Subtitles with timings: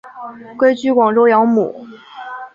[0.57, 1.85] 归居广州养母。